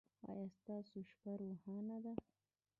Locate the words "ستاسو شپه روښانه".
0.57-1.97